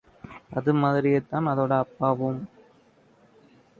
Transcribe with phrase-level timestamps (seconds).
[0.51, 2.41] அது மாதிரியேதான் அதோட அப்பாவும்...!